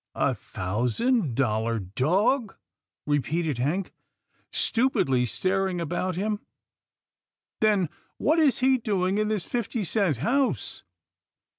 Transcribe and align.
"A 0.29 0.33
thousand 0.33 1.35
dollar 1.35 1.77
dog," 1.77 2.55
repeated 3.05 3.59
Hank, 3.59 3.93
stupidly 4.51 5.27
staring 5.27 5.79
about 5.79 6.15
him," 6.15 6.39
then 7.61 7.87
what 8.17 8.39
is 8.39 8.57
he 8.65 8.79
doing 8.79 9.19
in 9.19 9.27
this 9.27 9.45
fifty 9.45 9.83
cent 9.83 10.17
house? 10.17 10.81